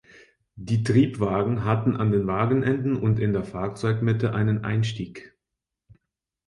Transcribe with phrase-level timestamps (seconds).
[0.55, 5.37] Die Triebwagen hatten an den Wagenenden und in der Fahrzeugmitte einen Einstieg.